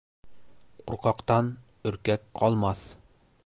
[0.87, 1.53] Ҡурҡаҡтан
[1.91, 2.83] өркәк ҡалмаҫ.